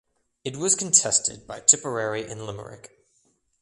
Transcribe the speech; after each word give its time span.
It 0.43 0.57
was 0.57 0.73
contested 0.73 1.45
by 1.45 1.59
Tipperary 1.59 2.25
and 2.27 2.47
Limerick. 2.47 3.05